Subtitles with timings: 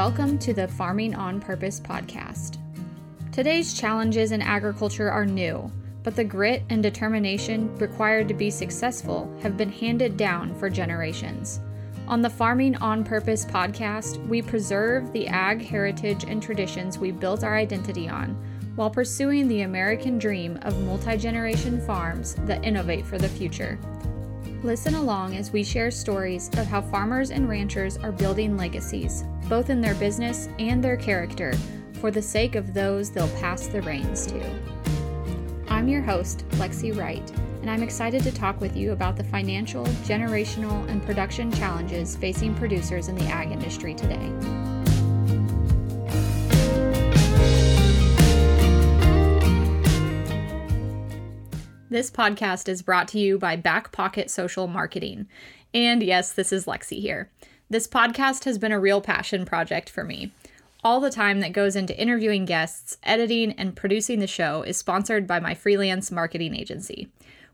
[0.00, 2.56] Welcome to the Farming on Purpose podcast.
[3.32, 5.70] Today's challenges in agriculture are new,
[6.02, 11.60] but the grit and determination required to be successful have been handed down for generations.
[12.08, 17.44] On the Farming on Purpose podcast, we preserve the ag heritage and traditions we built
[17.44, 18.30] our identity on
[18.76, 23.78] while pursuing the American dream of multi generation farms that innovate for the future.
[24.62, 29.70] Listen along as we share stories of how farmers and ranchers are building legacies, both
[29.70, 31.54] in their business and their character,
[31.94, 34.60] for the sake of those they'll pass the reins to.
[35.68, 37.26] I'm your host, Lexi Wright,
[37.62, 42.54] and I'm excited to talk with you about the financial, generational, and production challenges facing
[42.54, 44.30] producers in the ag industry today.
[51.92, 55.26] This podcast is brought to you by Back Pocket Social Marketing.
[55.74, 57.32] And yes, this is Lexi here.
[57.68, 60.30] This podcast has been a real passion project for me.
[60.84, 65.26] All the time that goes into interviewing guests, editing, and producing the show is sponsored
[65.26, 67.08] by my freelance marketing agency.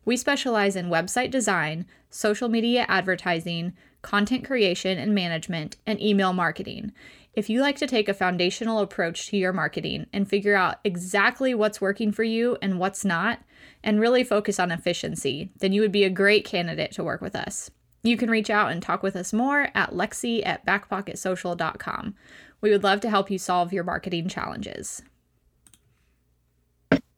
[0.04, 6.92] We specialize in website design, social media advertising, content creation and management, and email marketing.
[7.32, 11.54] If you like to take a foundational approach to your marketing and figure out exactly
[11.54, 13.40] what's working for you and what's not,
[13.82, 17.36] and really focus on efficiency, then you would be a great candidate to work with
[17.36, 17.70] us.
[18.02, 22.14] You can reach out and talk with us more at lexi at backpocketsocial.com.
[22.60, 25.02] We would love to help you solve your marketing challenges.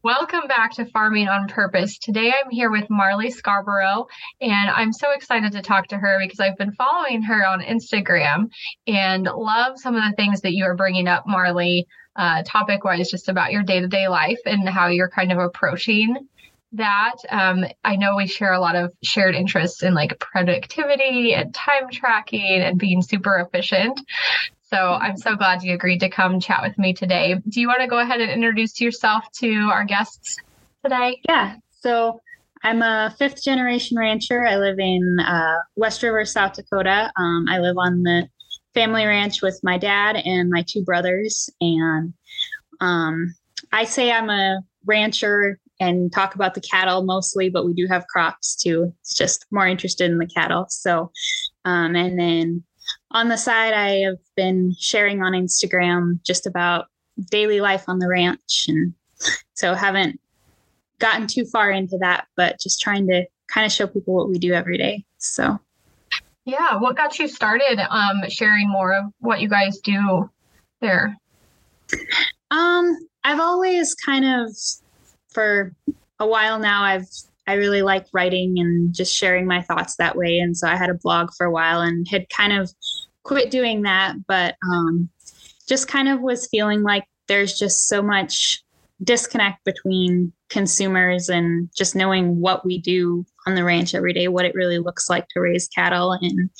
[0.04, 1.98] Welcome back to Farming on Purpose.
[1.98, 4.06] Today I'm here with Marli Scarborough,
[4.40, 8.48] and I'm so excited to talk to her because I've been following her on Instagram
[8.86, 13.10] and love some of the things that you are bringing up, Marli, uh, topic wise,
[13.10, 16.16] just about your day to day life and how you're kind of approaching
[16.72, 17.16] that.
[17.30, 21.88] Um, I know we share a lot of shared interests in like productivity and time
[21.90, 24.00] tracking and being super efficient.
[24.62, 27.36] So I'm so glad you agreed to come chat with me today.
[27.48, 30.36] Do you want to go ahead and introduce yourself to our guests
[30.84, 31.20] today?
[31.26, 31.56] Yeah.
[31.80, 32.20] So
[32.62, 34.46] I'm a fifth generation rancher.
[34.46, 37.10] I live in uh, West River, South Dakota.
[37.16, 38.28] Um, I live on the
[38.74, 41.48] family ranch with my dad and my two brothers.
[41.60, 42.12] And
[42.80, 43.34] um,
[43.72, 48.06] I say I'm a rancher and talk about the cattle mostly, but we do have
[48.08, 48.92] crops too.
[49.00, 50.66] It's just more interested in the cattle.
[50.68, 51.10] So,
[51.64, 52.64] um, and then
[53.10, 56.86] on the side, I have been sharing on Instagram just about
[57.30, 58.66] daily life on the ranch.
[58.68, 58.94] And
[59.54, 60.20] so haven't
[60.98, 64.38] gotten too far into that, but just trying to kind of show people what we
[64.38, 65.04] do every day.
[65.18, 65.58] So,
[66.44, 70.30] yeah, what got you started um, sharing more of what you guys do
[70.80, 71.16] there?
[72.50, 74.56] Um, I've always kind of
[75.32, 75.74] for
[76.18, 77.06] a while now I've
[77.48, 80.38] I really like writing and just sharing my thoughts that way.
[80.38, 82.70] And so I had a blog for a while and had kind of
[83.22, 85.08] quit doing that, but um,
[85.66, 88.62] just kind of was feeling like there's just so much
[89.02, 94.44] disconnect between consumers and just knowing what we do on the ranch every day, what
[94.44, 96.12] it really looks like to raise cattle.
[96.20, 96.50] And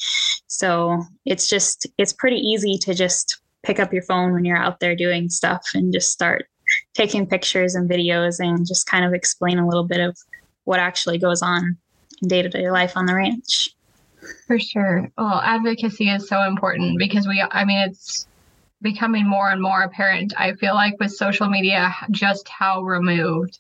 [0.47, 4.81] so it's just, it's pretty easy to just pick up your phone when you're out
[4.81, 6.47] there doing stuff and just start
[6.95, 10.17] taking pictures and videos and just kind of explain a little bit of
[10.65, 11.77] what actually goes on
[12.23, 13.71] in day to day life on the ranch.
[14.47, 15.11] For sure.
[15.17, 18.27] Well, advocacy is so important because we, I mean, it's
[18.83, 23.59] becoming more and more apparent, I feel like, with social media, just how removed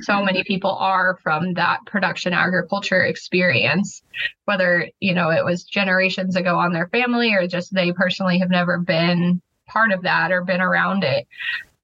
[0.00, 0.26] so mm-hmm.
[0.26, 4.02] many people are from that production agriculture experience
[4.44, 8.50] whether you know it was generations ago on their family or just they personally have
[8.50, 11.26] never been part of that or been around it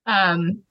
[0.06, 0.62] um,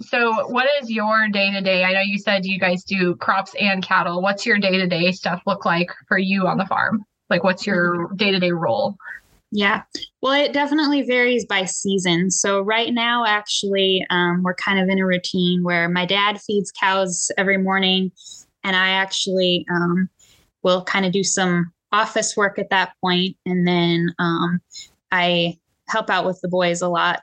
[0.00, 1.84] so, what is your day to day?
[1.84, 4.20] I know you said you guys do crops and cattle.
[4.20, 7.04] What's your day to day stuff look like for you on the farm?
[7.30, 8.96] Like, what's your day to day role?
[9.52, 9.82] Yeah,
[10.20, 12.30] well, it definitely varies by season.
[12.30, 16.72] So, right now, actually, um, we're kind of in a routine where my dad feeds
[16.72, 18.10] cows every morning,
[18.64, 20.08] and I actually um,
[20.64, 24.60] will kind of do some office work at that point, and then um,
[25.12, 25.56] I
[25.86, 27.22] help out with the boys a lot,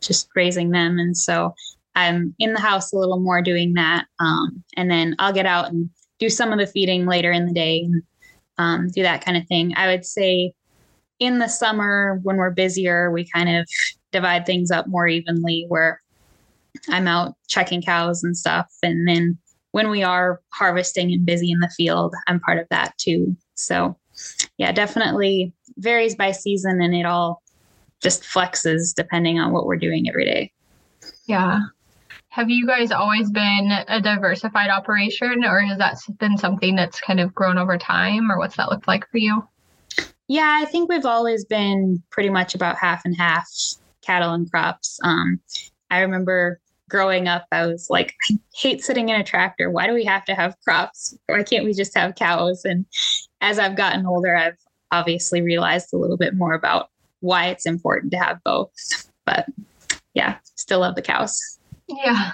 [0.00, 0.98] just raising them.
[0.98, 1.54] And so
[1.94, 4.06] I'm in the house a little more doing that.
[4.20, 5.88] Um, and then I'll get out and
[6.18, 8.02] do some of the feeding later in the day and
[8.58, 9.74] um, do that kind of thing.
[9.76, 10.52] I would say
[11.18, 13.68] in the summer when we're busier, we kind of
[14.12, 16.00] divide things up more evenly where
[16.88, 18.66] I'm out checking cows and stuff.
[18.82, 19.38] And then
[19.72, 23.36] when we are harvesting and busy in the field, I'm part of that too.
[23.54, 23.96] So,
[24.58, 27.42] yeah, definitely varies by season and it all
[28.02, 30.52] just flexes depending on what we're doing every day.
[31.26, 31.60] Yeah.
[32.28, 37.18] Have you guys always been a diversified operation, or has that been something that's kind
[37.18, 39.46] of grown over time, or what's that looked like for you?
[40.28, 43.48] Yeah, I think we've always been pretty much about half and half
[44.04, 44.98] cattle and crops.
[45.02, 45.40] Um,
[45.90, 46.60] I remember
[46.90, 49.70] growing up, I was like, I hate sitting in a tractor.
[49.70, 51.16] Why do we have to have crops?
[51.26, 52.64] Why can't we just have cows?
[52.64, 52.86] And
[53.40, 54.58] as I've gotten older, I've
[54.92, 56.90] obviously realized a little bit more about
[57.26, 58.72] why it's important to have both.
[59.24, 59.46] But
[60.14, 61.58] yeah, still love the cows.
[61.88, 62.30] Yeah.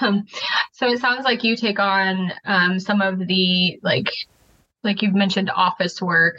[0.00, 0.24] um,
[0.72, 4.10] so it sounds like you take on um, some of the like
[4.82, 6.38] like you've mentioned office work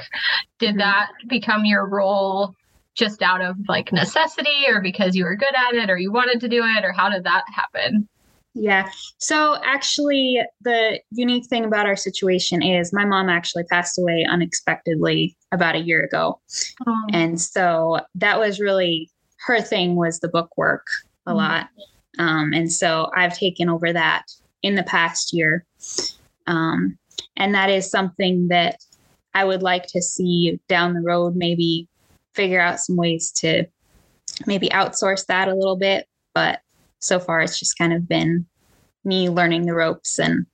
[0.59, 0.79] did mm-hmm.
[0.79, 2.53] that become your role
[2.93, 6.39] just out of like necessity or because you were good at it or you wanted
[6.39, 8.07] to do it or how did that happen
[8.55, 8.89] yeah.
[9.17, 15.35] So actually, the unique thing about our situation is my mom actually passed away unexpectedly
[15.55, 16.39] about a year ago.
[16.85, 17.07] Oh.
[17.11, 19.09] And so that was really
[19.45, 20.85] her thing was the book work
[21.25, 21.69] a mm lot.
[22.17, 24.23] Um, and so I've taken over that
[24.63, 25.65] in the past year.
[26.47, 26.97] Um,
[27.35, 28.77] and that is something that
[29.33, 31.89] I would like to see down the road, maybe
[32.33, 33.65] figure out some ways to
[34.47, 36.07] maybe outsource that a little bit.
[36.33, 36.61] But
[36.99, 38.45] so far, it's just kind of been
[39.03, 40.19] me learning the ropes.
[40.19, 40.45] And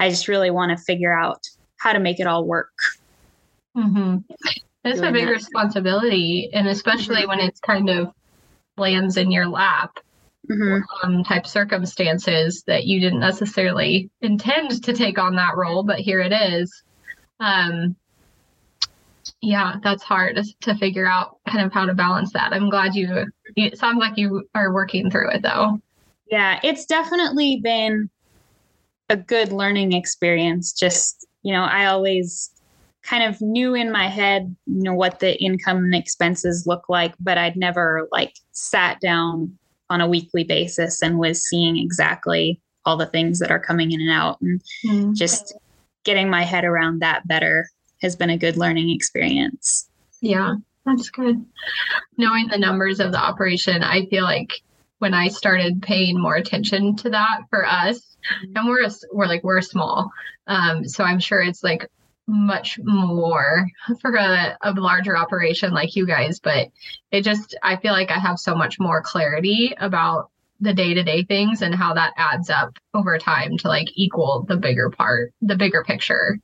[0.00, 1.42] I just really want to figure out
[1.78, 2.72] how to make it all work.
[3.76, 4.18] Mm-hmm.
[4.84, 5.32] It's a big that.
[5.32, 6.50] responsibility.
[6.52, 7.28] And especially mm-hmm.
[7.28, 8.12] when it's kind of
[8.76, 9.98] lands in your lap
[10.50, 10.80] mm-hmm.
[11.02, 16.20] um, type circumstances that you didn't necessarily intend to take on that role, but here
[16.20, 16.82] it is.
[17.40, 17.96] Um,
[19.40, 22.52] yeah, that's hard to figure out kind of how to balance that.
[22.52, 25.80] I'm glad you, it sounds like you are working through it though.
[26.30, 28.10] Yeah, it's definitely been
[29.10, 30.72] a good learning experience.
[30.72, 32.50] Just, you know, I always
[33.04, 37.14] kind of knew in my head, you know, what the income and expenses look like,
[37.20, 39.56] but I'd never like sat down
[39.90, 44.00] on a weekly basis and was seeing exactly all the things that are coming in
[44.00, 45.14] and out and mm.
[45.14, 45.54] just
[46.04, 47.68] getting my head around that better
[48.00, 49.88] has been a good learning experience.
[50.20, 51.44] Yeah, that's good.
[52.16, 54.52] Knowing the numbers of the operation, I feel like
[54.98, 58.16] when I started paying more attention to that for us,
[58.54, 60.10] and we're a, we're like we're small,
[60.46, 61.86] um, so I'm sure it's like
[62.26, 63.66] much more
[64.00, 66.68] for a, a larger operation like you guys but
[67.10, 70.30] it just i feel like i have so much more clarity about
[70.60, 74.88] the day-to-day things and how that adds up over time to like equal the bigger
[74.88, 76.38] part the bigger picture.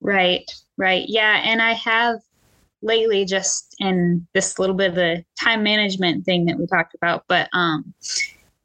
[0.00, 1.04] Right right.
[1.08, 2.18] Yeah and i have
[2.82, 7.24] lately just in this little bit of the time management thing that we talked about
[7.26, 7.94] but um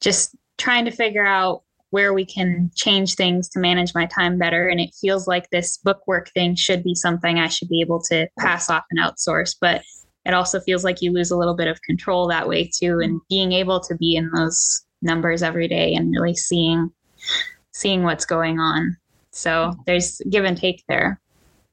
[0.02, 4.68] just trying to figure out where we can change things to manage my time better.
[4.68, 8.28] And it feels like this bookwork thing should be something I should be able to
[8.40, 9.56] pass off and outsource.
[9.60, 9.84] But
[10.26, 13.00] it also feels like you lose a little bit of control that way too.
[13.00, 16.90] And being able to be in those numbers every day and really seeing
[17.74, 18.98] seeing what's going on.
[19.32, 21.21] So there's give and take there.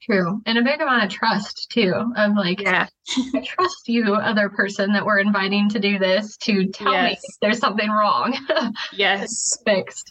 [0.09, 0.41] True.
[0.47, 2.87] And a big amount of trust too, of like, yeah.
[3.35, 7.11] I trust you, other person that we're inviting to do this to tell yes.
[7.11, 8.35] me if there's something wrong.
[8.93, 9.59] yes.
[9.67, 10.11] Fixed.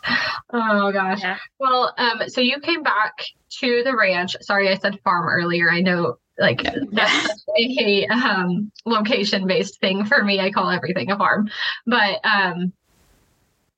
[0.53, 1.21] Oh gosh.
[1.21, 1.37] Yeah.
[1.59, 3.13] Well, um, so you came back
[3.59, 4.35] to the ranch.
[4.41, 5.71] Sorry, I said farm earlier.
[5.71, 6.61] I know like
[6.91, 10.39] that's a um, location based thing for me.
[10.39, 11.49] I call everything a farm.
[11.87, 12.71] But um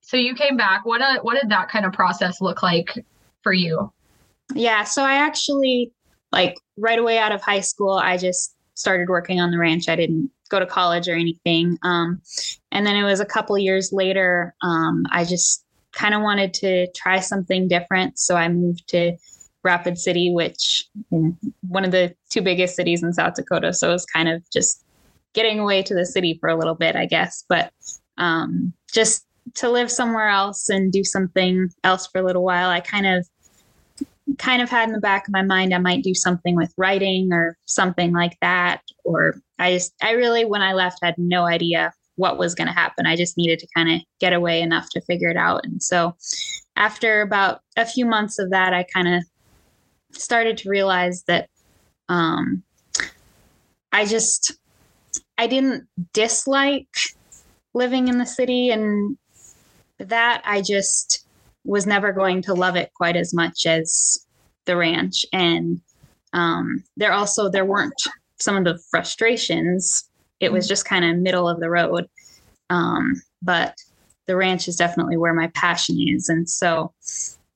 [0.01, 0.86] so you came back.
[0.86, 2.94] What uh, what did that kind of process look like
[3.42, 3.94] for you?
[4.56, 5.94] Yeah, so I actually
[6.31, 9.90] like right away out of high school, I just started working on the ranch.
[9.90, 11.78] I didn't go to college or anything.
[11.83, 12.21] Um,
[12.71, 16.88] and then it was a couple years later, um, I just kind of wanted to
[16.94, 18.19] try something different.
[18.19, 19.18] So I moved to
[19.64, 23.74] Rapid City, which one of the two biggest cities in South Dakota.
[23.74, 24.83] So it was kind of just
[25.33, 27.44] getting away to the city for a little bit, I guess.
[27.48, 27.71] But
[28.18, 32.80] um, just to live somewhere else and do something else for a little while, I
[32.80, 33.28] kind of
[34.38, 37.31] kind of had in the back of my mind I might do something with writing
[37.31, 38.81] or something like that.
[39.04, 42.74] Or I just, I really, when I left, had no idea what was going to
[42.74, 43.06] happen.
[43.06, 45.62] I just needed to kind of get away enough to figure it out.
[45.64, 46.16] And so
[46.76, 49.24] after about a few months of that, I kind of
[50.12, 51.50] started to realize that
[52.09, 52.64] um,
[53.92, 54.54] I just,
[55.38, 56.90] I didn't dislike
[57.74, 59.18] living in the city and
[60.00, 61.26] that I just
[61.69, 64.26] was never going to love it quite as much as
[64.66, 65.23] the ranch.
[65.31, 65.80] And
[66.33, 68.02] um, there also there weren't
[68.40, 70.09] some of the frustrations.
[70.40, 72.09] It was just kind of middle of the road.
[72.71, 73.78] Um, but
[74.26, 76.28] the ranch is definitely where my passion is.
[76.28, 76.92] And so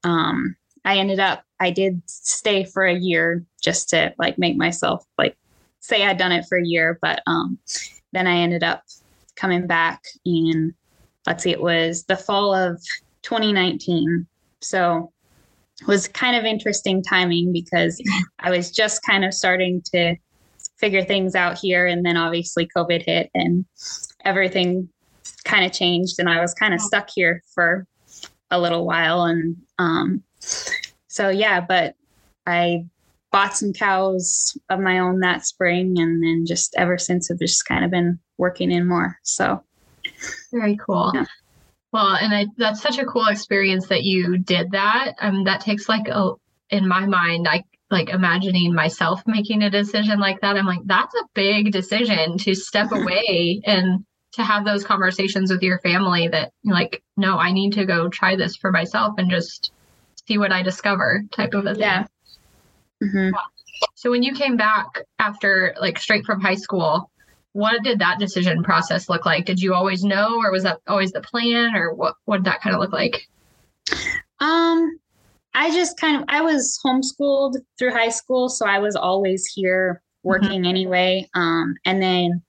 [0.03, 0.55] um,
[0.85, 5.35] I ended up I did stay for a year just to like make myself like
[5.79, 7.57] say I'd done it for a year, but um,
[8.11, 8.83] then I ended up
[9.35, 10.75] coming back in
[11.25, 12.81] let's see, it was the fall of
[13.23, 14.27] 2019.
[14.61, 15.11] So
[15.81, 18.01] it was kind of interesting timing because
[18.39, 20.15] I was just kind of starting to
[20.77, 21.87] figure things out here.
[21.87, 23.65] And then obviously COVID hit and
[24.23, 24.89] everything
[25.45, 26.19] kind of changed.
[26.19, 27.87] And I was kind of stuck here for
[28.51, 29.23] a little while.
[29.23, 30.23] And um,
[31.07, 31.95] so, yeah, but
[32.45, 32.85] I
[33.31, 35.99] bought some cows of my own that spring.
[35.99, 39.17] And then just ever since, I've just kind of been working in more.
[39.23, 39.63] So,
[40.51, 41.11] very cool.
[41.15, 41.25] Yeah.
[41.93, 45.13] Well, and I, that's such a cool experience that you did that.
[45.21, 46.31] Um, that takes like a,
[46.71, 50.57] in my mind, I like imagining myself making a decision like that.
[50.57, 55.61] I'm like, that's a big decision to step away and to have those conversations with
[55.61, 59.71] your family that like, no, I need to go try this for myself and just
[60.27, 61.81] see what I discover type of a thing.
[61.81, 62.05] Yeah.
[63.03, 63.35] Mm-hmm.
[63.93, 64.87] So when you came back
[65.19, 67.11] after like straight from high school,
[67.53, 69.45] what did that decision process look like?
[69.45, 72.15] Did you always know, or was that always the plan, or what?
[72.25, 73.27] What did that kind of look like?
[74.39, 74.99] Um,
[75.53, 80.01] I just kind of I was homeschooled through high school, so I was always here
[80.23, 80.65] working mm-hmm.
[80.65, 81.29] anyway.
[81.35, 82.41] Um, and then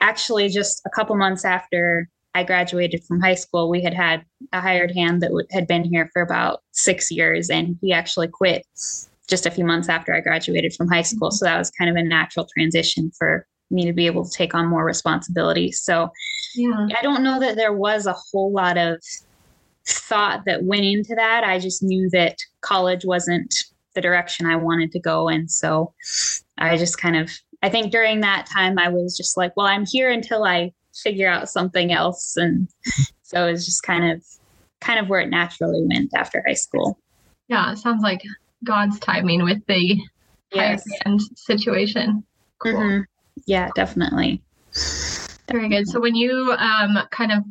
[0.00, 4.60] actually, just a couple months after I graduated from high school, we had had a
[4.60, 8.64] hired hand that w- had been here for about six years, and he actually quit
[9.28, 11.30] just a few months after I graduated from high school.
[11.30, 11.36] Mm-hmm.
[11.36, 14.54] So that was kind of a natural transition for me to be able to take
[14.54, 15.72] on more responsibility.
[15.72, 16.10] So
[16.54, 16.88] yeah.
[16.96, 19.02] I don't know that there was a whole lot of
[19.86, 21.44] thought that went into that.
[21.44, 23.54] I just knew that college wasn't
[23.94, 25.28] the direction I wanted to go.
[25.28, 25.92] And so
[26.58, 27.30] I just kind of,
[27.62, 31.28] I think during that time, I was just like, well, I'm here until I figure
[31.28, 32.36] out something else.
[32.36, 32.68] And
[33.22, 34.24] so it was just kind of,
[34.80, 36.98] kind of where it naturally went after high school.
[37.48, 38.22] Yeah, it sounds like
[38.64, 39.98] God's timing with the
[40.52, 40.84] yes.
[41.04, 42.24] high situation.
[42.58, 42.72] Cool.
[42.74, 43.00] Mm-hmm
[43.46, 44.42] yeah, definitely.
[45.50, 45.88] Very good.
[45.88, 47.44] So when you um, kind of,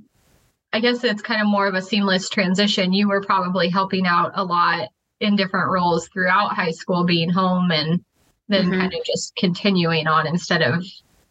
[0.71, 2.93] I guess it's kind of more of a seamless transition.
[2.93, 7.71] You were probably helping out a lot in different roles throughout high school, being home
[7.71, 8.03] and
[8.49, 8.79] then mm-hmm.
[8.79, 10.83] kind of just continuing on instead of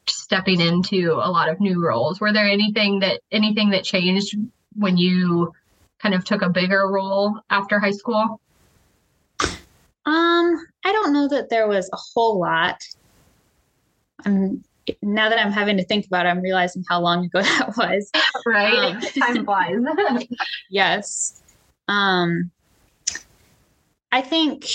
[0.07, 2.21] stepping into a lot of new roles.
[2.21, 4.37] Were there anything that anything that changed
[4.75, 5.53] when you
[6.01, 8.41] kind of took a bigger role after high school?
[10.05, 12.83] Um, I don't know that there was a whole lot.
[14.25, 14.65] I'm
[15.01, 18.11] now that I'm having to think about it, I'm realizing how long ago that was.
[18.47, 18.97] Right.
[18.97, 19.01] Um,
[19.35, 20.27] Time flies.
[20.71, 21.43] yes.
[21.89, 22.51] Um
[24.11, 24.67] I think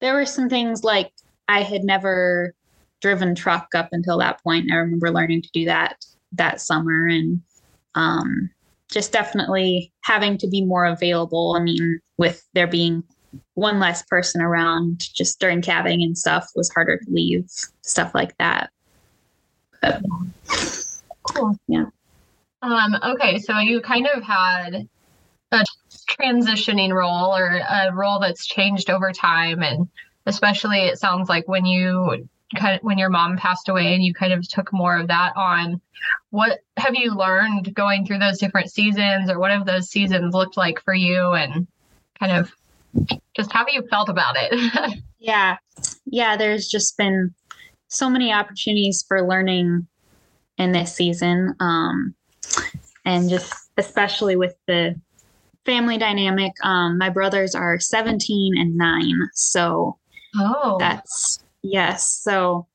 [0.00, 1.12] there were some things like
[1.48, 2.54] I had never
[3.00, 4.70] driven truck up until that point.
[4.70, 7.40] I remember learning to do that that summer and
[7.94, 8.50] um
[8.90, 11.56] just definitely having to be more available.
[11.56, 13.02] I mean, with there being
[13.54, 17.48] one less person around just during calving and stuff was harder to leave
[17.82, 18.70] stuff like that.
[19.82, 20.02] But,
[21.22, 21.58] cool.
[21.68, 21.86] yeah.
[22.62, 24.88] Um okay so you kind of had
[25.52, 25.64] a
[26.08, 29.88] transitioning role or a role that's changed over time and
[30.26, 34.14] especially it sounds like when you kind of when your mom passed away and you
[34.14, 35.80] kind of took more of that on
[36.30, 40.56] what have you learned going through those different seasons or what have those seasons looked
[40.56, 41.66] like for you and
[42.18, 42.52] kind of
[43.36, 44.98] just how have you felt about it?
[45.18, 45.56] yeah.
[46.06, 47.34] Yeah, there's just been
[47.88, 49.86] so many opportunities for learning
[50.58, 51.54] in this season.
[51.60, 52.14] Um,
[53.04, 54.98] and just especially with the
[55.64, 59.18] family dynamic, um, my brothers are 17 and nine.
[59.34, 59.98] So
[60.36, 60.76] oh.
[60.78, 62.08] that's, yes.
[62.22, 62.66] So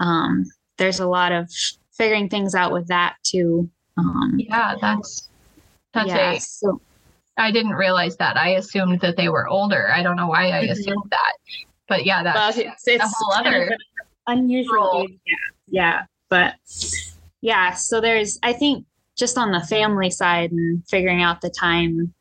[0.00, 0.44] um,
[0.78, 1.50] there's a lot of
[1.92, 3.70] figuring things out with that too.
[3.96, 5.28] Um, yeah, that's,
[5.92, 6.80] that's yeah, a, so,
[7.36, 8.36] I didn't realize that.
[8.36, 9.90] I assumed that they were older.
[9.90, 10.72] I don't know why I mm-hmm.
[10.72, 11.32] assumed that.
[11.88, 13.76] But yeah, that's well, it's, it's a whole other
[14.26, 15.06] unusual.
[15.08, 15.36] Yeah.
[15.68, 16.02] yeah.
[16.28, 16.54] But
[17.40, 18.86] yeah, so there's I think
[19.16, 22.12] just on the family side and figuring out the time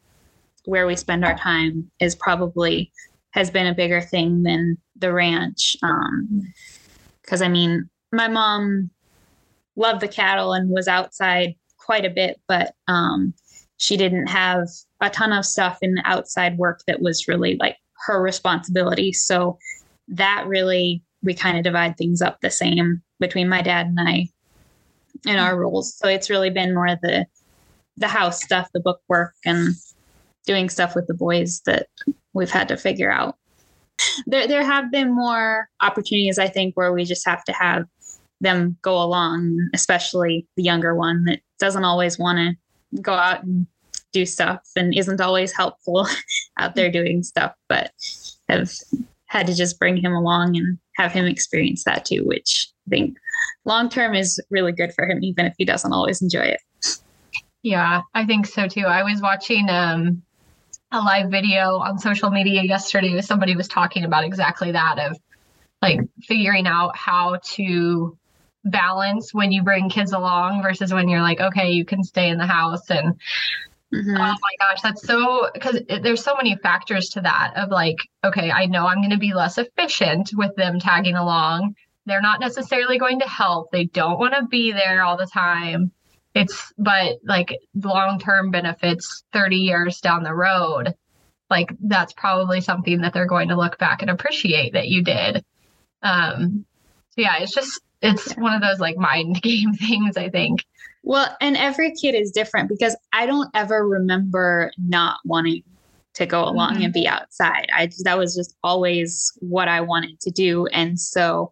[0.65, 2.91] where we spend our time is probably
[3.31, 5.75] has been a bigger thing than the ranch.
[5.83, 6.41] Um
[7.21, 8.89] because I mean, my mom
[9.75, 13.33] loved the cattle and was outside quite a bit, but um
[13.81, 14.67] she didn't have
[15.01, 19.11] a ton of stuff in the outside work that was really like her responsibility.
[19.11, 19.57] So
[20.07, 24.27] that really, we kind of divide things up the same between my dad and I
[25.25, 25.61] in our mm-hmm.
[25.61, 25.95] roles.
[25.95, 27.25] So it's really been more the
[27.97, 29.73] the house stuff, the book work and
[30.45, 31.87] doing stuff with the boys that
[32.33, 33.35] we've had to figure out.
[34.27, 37.85] There there have been more opportunities I think where we just have to have
[38.41, 43.67] them go along, especially the younger one that doesn't always want to go out and
[44.11, 46.07] do stuff and isn't always helpful
[46.59, 47.91] out there doing stuff, but
[48.49, 48.71] have
[49.25, 53.17] had to just bring him along and have him experience that too, which I think
[53.65, 56.59] long term is really good for him, even if he doesn't always enjoy it.
[57.63, 58.85] Yeah, I think so too.
[58.85, 60.21] I was watching um
[60.91, 65.17] a live video on social media yesterday somebody was talking about exactly that of
[65.81, 68.17] like figuring out how to
[68.65, 72.37] balance when you bring kids along versus when you're like, okay, you can stay in
[72.37, 73.19] the house and
[73.93, 74.15] Mm-hmm.
[74.15, 78.49] Oh my gosh, that's so because there's so many factors to that of like, okay,
[78.49, 81.75] I know I'm going to be less efficient with them tagging along.
[82.05, 83.71] They're not necessarily going to help.
[83.71, 85.91] They don't want to be there all the time.
[86.33, 90.93] It's but like long term benefits 30 years down the road,
[91.49, 95.43] like that's probably something that they're going to look back and appreciate that you did.
[96.01, 96.65] Um,
[97.09, 98.41] so yeah, it's just it's yeah.
[98.41, 100.65] one of those like mind game things, I think.
[101.03, 105.63] Well, and every kid is different because I don't ever remember not wanting
[106.13, 106.83] to go along mm-hmm.
[106.83, 107.67] and be outside.
[107.73, 110.67] I that was just always what I wanted to do.
[110.67, 111.51] And so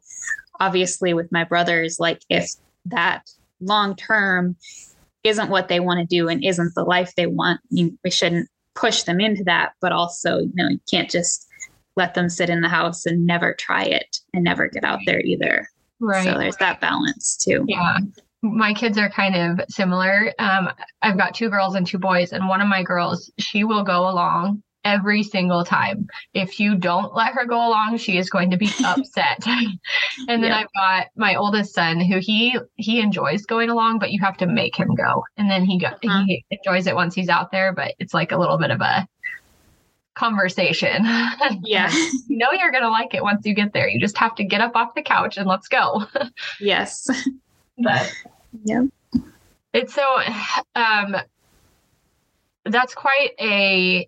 [0.59, 2.49] obviously with my brothers, like if
[2.85, 3.29] that
[3.61, 4.55] long term
[5.23, 8.49] isn't what they want to do and isn't the life they want, you, we shouldn't
[8.75, 9.73] push them into that.
[9.81, 11.47] But also, you know, you can't just
[11.95, 15.21] let them sit in the house and never try it and never get out there
[15.21, 15.67] either.
[15.99, 16.23] Right.
[16.23, 17.65] So there's that balance too.
[17.67, 17.97] Yeah
[18.41, 20.33] my kids are kind of similar.
[20.39, 20.69] Um,
[21.01, 24.09] I've got two girls and two boys, and one of my girls, she will go
[24.09, 26.07] along every single time.
[26.33, 29.45] If you don't let her go along, she is going to be upset.
[30.27, 34.19] and then I've got my oldest son who he he enjoys going along, but you
[34.21, 35.23] have to make him go.
[35.37, 36.23] And then he go, uh-huh.
[36.25, 39.07] he enjoys it once he's out there, but it's like a little bit of a
[40.15, 41.05] conversation.
[41.63, 41.93] Yes.
[42.27, 43.87] you know you're going to like it once you get there.
[43.87, 46.05] You just have to get up off the couch and let's go.
[46.59, 47.07] yes.
[47.79, 48.13] But
[48.63, 48.83] yeah.
[49.73, 50.03] It's so
[50.75, 51.15] um
[52.65, 54.07] that's quite a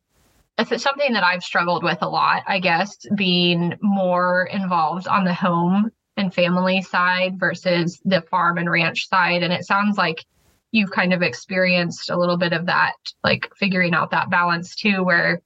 [0.58, 5.34] it's something that I've struggled with a lot, I guess, being more involved on the
[5.34, 9.44] home and family side versus the farm and ranch side.
[9.44, 10.24] And it sounds like
[10.72, 15.04] you've kind of experienced a little bit of that, like figuring out that balance too,
[15.04, 15.42] where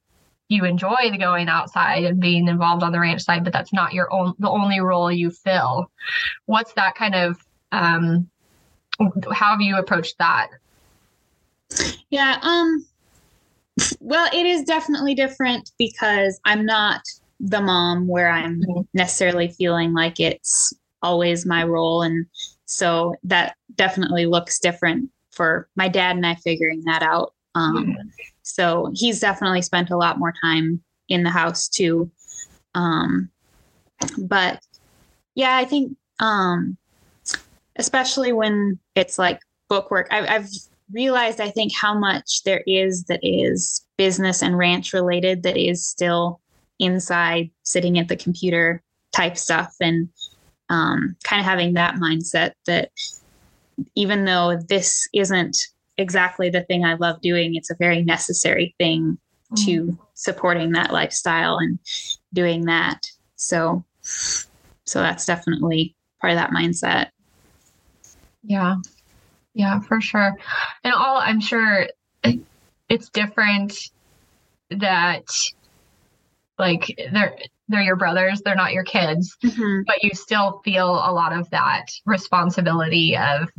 [0.48, 3.94] you enjoy the going outside and being involved on the ranch side, but that's not
[3.94, 5.90] your own the only role you fill.
[6.44, 7.36] What's that kind of
[7.72, 8.28] um
[9.32, 10.48] how have you approached that?
[12.10, 12.86] Yeah, um
[14.00, 17.02] well, it is definitely different because I'm not
[17.40, 18.80] the mom where I'm mm-hmm.
[18.94, 22.26] necessarily feeling like it's always my role and
[22.64, 27.34] so that definitely looks different for my dad and I figuring that out.
[27.54, 28.08] Um, mm-hmm.
[28.42, 32.10] So he's definitely spent a lot more time in the house too.
[32.74, 33.30] Um,
[34.18, 34.60] but
[35.34, 36.76] yeah, I think um,
[37.76, 40.08] especially when it's like book work.
[40.10, 40.48] I've, I've
[40.92, 45.86] realized, I think, how much there is that is business and ranch related that is
[45.86, 46.40] still
[46.78, 48.82] inside sitting at the computer
[49.14, 50.08] type stuff and
[50.68, 52.90] um, kind of having that mindset that
[53.94, 55.56] even though this isn't
[55.98, 59.18] exactly the thing I love doing, it's a very necessary thing
[59.52, 59.64] mm.
[59.64, 61.78] to supporting that lifestyle and
[62.32, 63.06] doing that.
[63.36, 67.08] So, so that's definitely part of that mindset.
[68.46, 68.76] Yeah.
[69.54, 70.36] Yeah, for sure.
[70.84, 71.88] And all I'm sure
[72.88, 73.90] it's different
[74.70, 75.26] that
[76.58, 77.36] like they're
[77.68, 79.82] they're your brothers, they're not your kids, mm-hmm.
[79.86, 83.50] but you still feel a lot of that responsibility of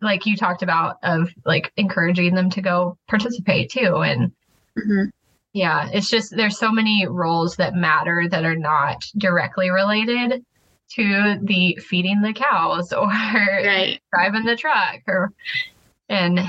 [0.00, 4.32] like you talked about of like encouraging them to go participate too and
[4.78, 5.04] mm-hmm.
[5.52, 10.44] yeah it's just there's so many roles that matter that are not directly related
[10.90, 14.00] to the feeding the cows or right.
[14.12, 15.32] driving the truck or
[16.08, 16.40] and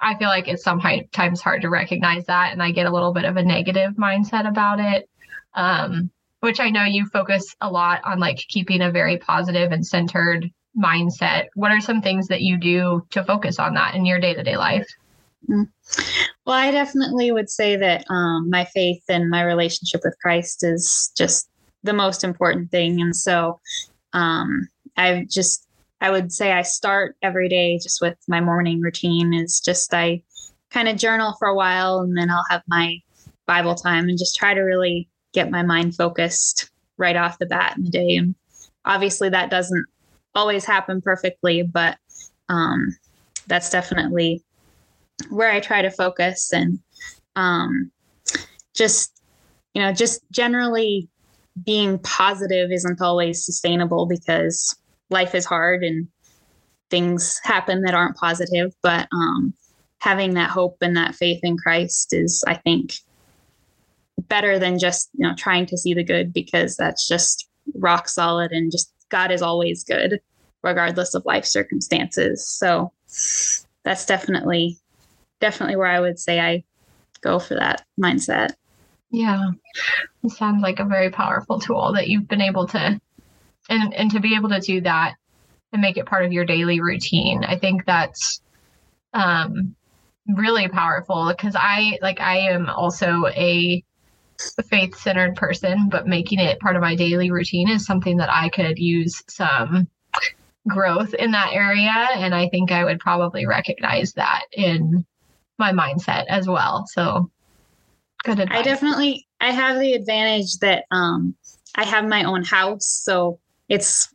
[0.00, 3.24] I feel like it's sometimes hard to recognize that and I get a little bit
[3.24, 5.08] of a negative mindset about it.
[5.54, 9.86] Um, which I know you focus a lot on like keeping a very positive and
[9.86, 11.46] centered mindset.
[11.54, 14.86] What are some things that you do to focus on that in your day-to-day life?
[15.48, 15.68] Mm.
[16.44, 21.10] Well, I definitely would say that um, my faith and my relationship with Christ is
[21.16, 21.48] just
[21.84, 23.00] the most important thing.
[23.00, 23.60] And so
[24.12, 25.68] um, I just,
[26.00, 30.22] I would say I start every day just with my morning routine is just I
[30.70, 32.98] kind of journal for a while and then I'll have my
[33.46, 37.76] Bible time and just try to really get my mind focused right off the bat
[37.76, 38.16] in the day.
[38.16, 38.34] And
[38.84, 39.84] obviously that doesn't
[40.34, 41.98] always happen perfectly, but
[42.48, 42.96] um,
[43.46, 44.42] that's definitely
[45.30, 46.78] where I try to focus and
[47.36, 47.90] um,
[48.74, 49.20] just,
[49.74, 51.08] you know, just generally
[51.62, 54.76] being positive isn't always sustainable because
[55.10, 56.08] life is hard and
[56.90, 58.72] things happen that aren't positive.
[58.82, 59.54] But um,
[59.98, 62.94] having that hope and that faith in Christ is, I think,
[64.28, 68.52] better than just you know trying to see the good because that's just rock solid
[68.52, 70.20] and just God is always good
[70.62, 72.46] regardless of life circumstances.
[72.46, 72.92] So
[73.84, 74.78] that's definitely
[75.40, 76.64] definitely where I would say I
[77.20, 78.54] go for that mindset.
[79.14, 79.50] Yeah.
[80.24, 83.00] It sounds like a very powerful tool that you've been able to
[83.68, 85.14] and and to be able to do that
[85.72, 87.44] and make it part of your daily routine.
[87.44, 88.40] I think that's
[89.12, 89.76] um
[90.26, 93.84] really powerful because I like I am also a
[94.68, 98.48] faith centered person, but making it part of my daily routine is something that I
[98.48, 99.86] could use some
[100.66, 102.08] growth in that area.
[102.16, 105.06] And I think I would probably recognize that in
[105.58, 106.84] my mindset as well.
[106.88, 107.30] So
[108.24, 108.58] good advice.
[108.58, 111.34] I definitely I have the advantage that um
[111.76, 112.86] I have my own house.
[112.86, 114.08] So it's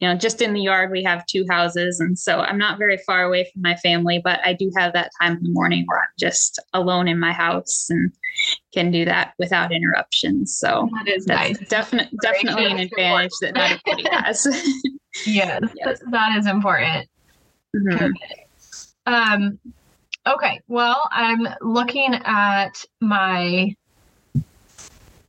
[0.00, 2.00] you know, just in the yard, we have two houses.
[2.00, 5.10] And so I'm not very far away from my family, but I do have that
[5.20, 8.12] time in the morning where I'm just alone in my house and
[8.74, 10.54] can do that without interruptions.
[10.54, 11.58] So that is nice.
[11.68, 14.46] Definite, definitely an advantage that not everybody has.
[15.26, 17.08] yes, yes, that is important.
[17.74, 18.10] Mm-hmm.
[19.06, 19.58] Um,
[20.26, 23.74] okay, well, I'm looking at my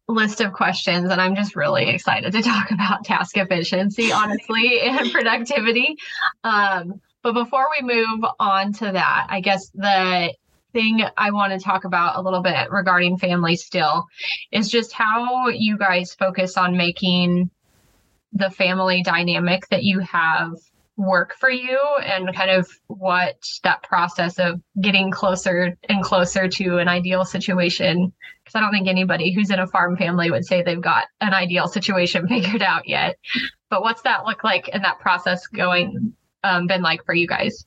[0.08, 5.12] list of questions and I'm just really excited to talk about task efficiency, honestly, and
[5.12, 5.98] productivity.
[6.44, 10.34] Um, but before we move on to that, I guess the
[10.74, 14.06] thing I want to talk about a little bit regarding family still
[14.52, 17.50] is just how you guys focus on making
[18.34, 20.54] the family dynamic that you have
[20.98, 26.80] work for you and kind of what that process of getting closer and closer to
[26.80, 28.12] an ideal situation
[28.44, 31.34] because i don't think anybody who's in a farm family would say they've got an
[31.34, 33.18] ideal situation figured out yet.
[33.70, 37.66] But what's that look like and that process going um, been like for you guys?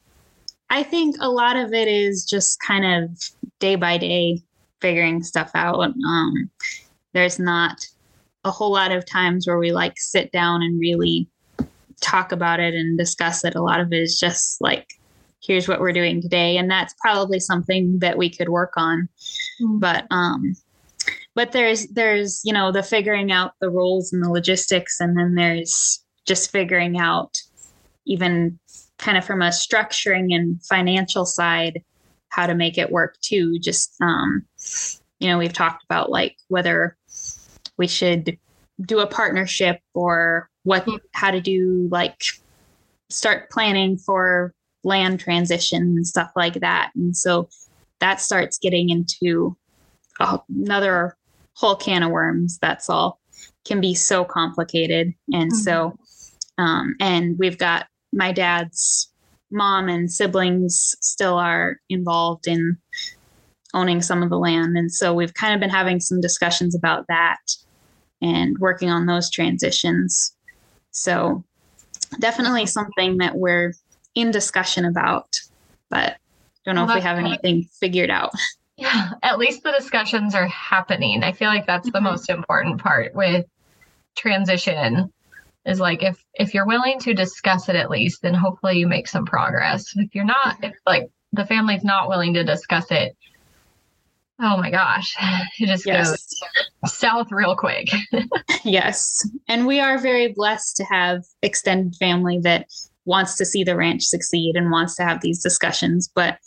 [0.70, 3.18] I think a lot of it is just kind of
[3.58, 4.42] day by day
[4.80, 5.80] figuring stuff out.
[5.80, 6.50] Um,
[7.12, 7.84] there's not
[8.44, 11.28] a whole lot of times where we like sit down and really
[12.00, 13.54] talk about it and discuss it.
[13.54, 14.94] A lot of it is just like,
[15.42, 16.56] here's what we're doing today.
[16.56, 19.08] And that's probably something that we could work on.
[19.62, 19.78] Mm-hmm.
[19.78, 20.54] But, um,
[21.34, 25.00] but there's, there's, you know, the figuring out the roles and the logistics.
[25.00, 27.38] And then there's just figuring out
[28.06, 28.58] even
[28.98, 31.82] kind of from a structuring and financial side,
[32.28, 33.58] how to make it work too.
[33.58, 34.44] Just, um,
[35.20, 36.96] you know, we've talked about like whether
[37.78, 38.36] we should
[38.82, 42.22] do a partnership or what how to do like
[43.08, 44.52] start planning for
[44.84, 47.48] land transition and stuff like that and so
[48.00, 49.56] that starts getting into
[50.48, 51.16] another
[51.54, 53.20] whole can of worms that's all
[53.66, 55.62] can be so complicated and mm-hmm.
[55.62, 55.96] so
[56.58, 59.10] um, and we've got my dad's
[59.50, 62.76] mom and siblings still are involved in
[63.74, 67.06] owning some of the land and so we've kind of been having some discussions about
[67.08, 67.38] that
[68.22, 70.34] and working on those transitions.
[70.90, 71.44] So,
[72.18, 73.74] definitely something that we're
[74.14, 75.40] in discussion about,
[75.88, 76.16] but
[76.64, 78.32] don't know well, if we have anything figured out.
[78.76, 81.22] Yeah, at least the discussions are happening.
[81.22, 82.02] I feel like that's mm-hmm.
[82.02, 83.44] the most important part with
[84.16, 85.12] transition
[85.66, 89.06] is like if if you're willing to discuss it at least then hopefully you make
[89.06, 93.16] some progress if you're not if like the family's not willing to discuss it
[94.42, 95.14] oh my gosh,
[95.58, 96.10] it just yes.
[96.10, 97.88] goes south real quick.
[98.64, 99.28] yes.
[99.48, 102.66] And we are very blessed to have extended family that
[103.04, 106.10] wants to see the ranch succeed and wants to have these discussions.
[106.14, 106.38] But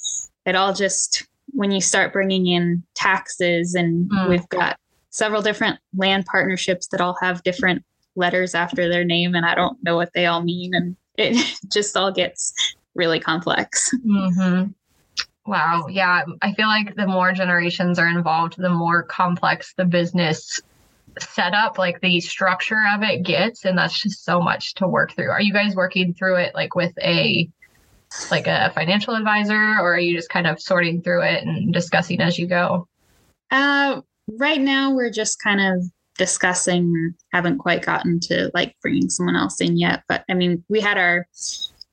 [0.45, 4.29] it all just, when you start bringing in taxes, and mm.
[4.29, 4.77] we've got
[5.09, 7.83] several different land partnerships that all have different
[8.15, 10.73] letters after their name, and I don't know what they all mean.
[10.73, 12.53] And it just all gets
[12.95, 13.89] really complex.
[14.05, 14.71] Mm-hmm.
[15.45, 15.87] Wow.
[15.89, 16.23] Yeah.
[16.41, 20.61] I feel like the more generations are involved, the more complex the business
[21.19, 23.65] setup, like the structure of it gets.
[23.65, 25.29] And that's just so much to work through.
[25.29, 27.49] Are you guys working through it like with a
[28.29, 32.21] like a financial advisor or are you just kind of sorting through it and discussing
[32.21, 32.87] as you go?
[33.51, 35.83] Uh right now we're just kind of
[36.17, 40.79] discussing haven't quite gotten to like bringing someone else in yet but i mean we
[40.79, 41.27] had our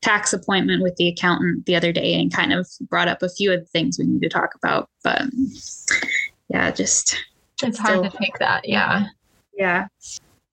[0.03, 3.53] tax appointment with the accountant the other day and kind of brought up a few
[3.53, 4.89] of the things we need to talk about.
[5.05, 5.23] But
[6.49, 7.17] yeah, just
[7.63, 8.69] it's still, hard to take that.
[8.69, 9.07] Yeah.
[9.55, 9.89] Yeah.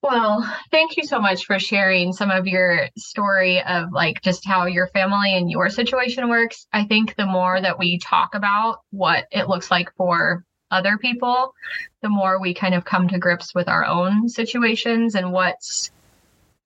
[0.03, 4.65] Well, thank you so much for sharing some of your story of like just how
[4.65, 6.67] your family and your situation works.
[6.71, 11.53] I think the more that we talk about what it looks like for other people,
[12.01, 15.91] the more we kind of come to grips with our own situations and what's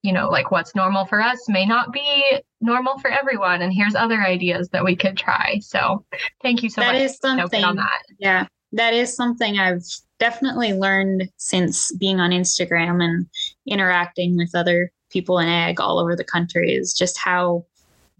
[0.02, 3.62] you know, like what's normal for us may not be normal for everyone.
[3.62, 5.60] And here's other ideas that we could try.
[5.62, 6.04] So
[6.42, 7.02] thank you so that much.
[7.02, 8.02] Is something, on that.
[8.18, 8.46] Yeah.
[8.72, 9.84] That is something I've
[10.18, 13.26] definitely learned since being on Instagram and
[13.66, 17.64] interacting with other people in ag all over the country is just how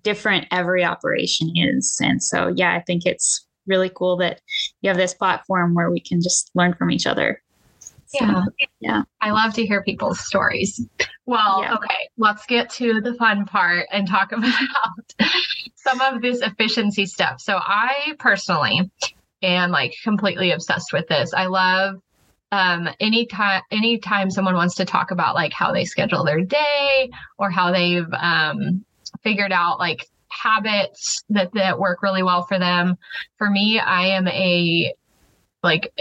[0.02, 1.98] different every operation is.
[2.02, 4.40] And so, yeah, I think it's really cool that
[4.82, 7.42] you have this platform where we can just learn from each other.
[8.14, 8.66] So, yeah.
[8.80, 9.02] Yeah.
[9.20, 10.84] I love to hear people's stories.
[11.26, 11.74] Well, yeah.
[11.74, 14.52] okay, let's get to the fun part and talk about
[15.76, 17.40] some of this efficiency stuff.
[17.40, 18.90] So, I personally
[19.42, 21.32] am like completely obsessed with this.
[21.34, 21.96] I love
[22.52, 27.50] um, anytime anytime someone wants to talk about like how they schedule their day or
[27.50, 28.84] how they've um,
[29.22, 32.96] figured out like habits that that work really well for them.
[33.38, 34.94] For me, I am a
[35.62, 35.92] like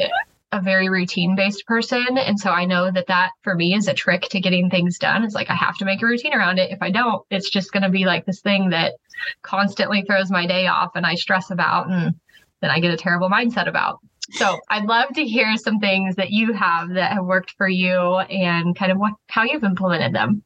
[0.51, 3.93] a very routine based person and so i know that that for me is a
[3.93, 6.71] trick to getting things done it's like i have to make a routine around it
[6.71, 8.93] if i don't it's just going to be like this thing that
[9.41, 12.15] constantly throws my day off and i stress about and
[12.61, 13.99] then i get a terrible mindset about
[14.33, 18.17] so I'd love to hear some things that you have that have worked for you
[18.19, 20.43] and kind of what how you've implemented them.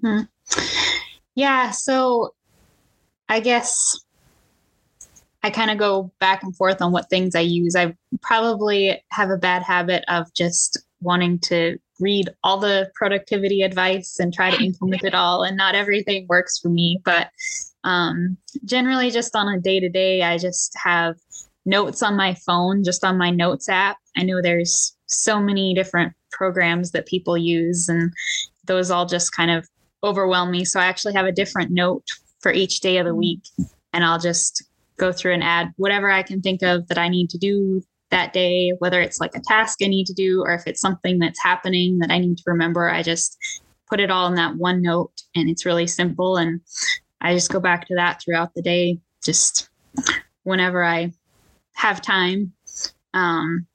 [0.00, 0.22] Hmm.
[1.34, 2.34] Yeah, so
[3.28, 4.00] I guess
[5.42, 7.74] I kind of go back and forth on what things I use.
[7.74, 14.18] I probably have a bad habit of just wanting to read all the productivity advice
[14.18, 17.28] and try to implement it all and not everything works for me but
[17.84, 21.16] um, generally just on a day to day i just have
[21.64, 23.98] notes on my phone, just on my notes app.
[24.16, 28.12] I know there's so many different programs that people use, and
[28.66, 29.66] those all just kind of
[30.02, 30.64] overwhelm me.
[30.64, 32.04] So I actually have a different note
[32.40, 33.42] for each day of the week,
[33.92, 34.62] and I'll just
[35.00, 38.32] go through and add whatever I can think of that I need to do that
[38.32, 41.42] day, whether it's like a task I need to do or if it's something that's
[41.42, 42.90] happening that I need to remember.
[42.90, 43.38] I just
[43.88, 46.36] put it all in that one note, and it's really simple.
[46.36, 46.60] And
[47.20, 49.70] I just go back to that throughout the day, just
[50.44, 51.12] whenever I
[51.74, 52.52] have time.
[53.14, 53.66] Um,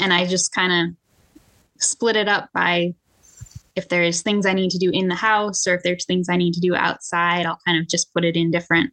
[0.00, 0.96] and I just kind of
[1.80, 2.94] split it up by
[3.76, 6.36] if there's things I need to do in the house or if there's things I
[6.36, 8.92] need to do outside, I'll kind of just put it in different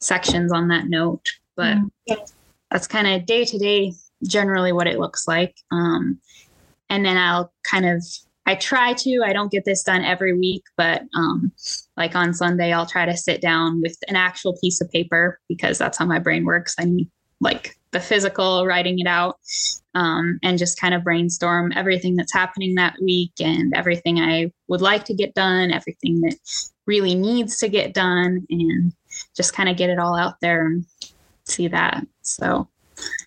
[0.00, 1.26] sections on that note.
[1.56, 2.22] But mm-hmm.
[2.70, 5.56] that's kind of day to day, generally what it looks like.
[5.70, 6.18] Um,
[6.90, 8.04] and then I'll kind of,
[8.46, 11.52] I try to, I don't get this done every week, but um,
[11.96, 15.78] like on Sunday, I'll try to sit down with an actual piece of paper because
[15.78, 16.74] that's how my brain works.
[16.78, 19.38] I need like the physical, writing it out,
[19.94, 24.80] um, and just kind of brainstorm everything that's happening that week and everything I would
[24.80, 26.36] like to get done, everything that
[26.86, 28.92] really needs to get done, and
[29.36, 30.84] just kind of get it all out there and
[31.44, 32.06] see that.
[32.22, 32.68] So,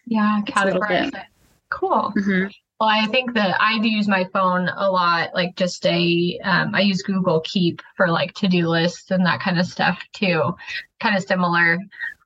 [0.05, 1.23] yeah, categorize it.
[1.69, 2.13] Cool.
[2.17, 2.47] Mm-hmm.
[2.79, 6.73] Well, I think that I do use my phone a lot, like just a, um,
[6.73, 10.55] I use Google Keep for like to do lists and that kind of stuff too.
[10.99, 11.77] Kind of similar.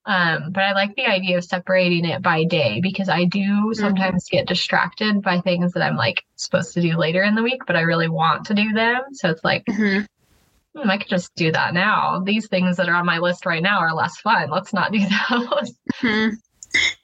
[0.08, 3.74] Um, but I like the idea of separating it by day because I do mm-hmm.
[3.74, 7.62] sometimes get distracted by things that I'm like supposed to do later in the week,
[7.66, 9.02] but I really want to do them.
[9.14, 10.04] So it's like, mm-hmm.
[10.80, 12.22] hmm, I could just do that now.
[12.24, 14.52] These things that are on my list right now are less fun.
[14.52, 15.74] Let's not do those.
[16.02, 16.36] Mm-hmm.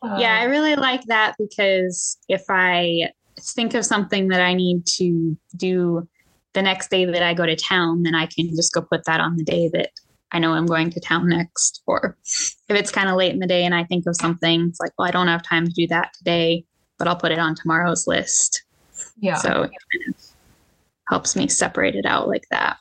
[0.03, 4.85] Um, yeah, I really like that because if I think of something that I need
[4.97, 6.07] to do
[6.53, 9.21] the next day that I go to town, then I can just go put that
[9.21, 9.91] on the day that
[10.31, 11.81] I know I'm going to town next.
[11.85, 14.79] Or if it's kind of late in the day and I think of something, it's
[14.79, 16.65] like, well, I don't have time to do that today,
[16.97, 18.63] but I'll put it on tomorrow's list.
[19.19, 19.35] Yeah.
[19.35, 20.15] So it kind of
[21.09, 22.77] helps me separate it out like that.